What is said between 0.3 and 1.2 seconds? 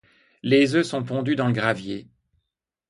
Les œufs sont